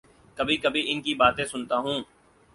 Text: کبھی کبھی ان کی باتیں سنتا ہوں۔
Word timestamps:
کبھی 0.37 0.57
کبھی 0.57 0.83
ان 0.91 1.01
کی 1.01 1.13
باتیں 1.15 1.45
سنتا 1.45 1.77
ہوں۔ 1.77 2.01